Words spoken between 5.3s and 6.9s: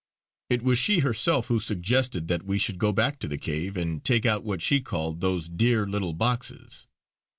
dear little boxes.